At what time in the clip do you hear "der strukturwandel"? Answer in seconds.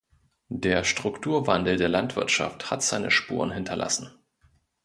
0.55-1.77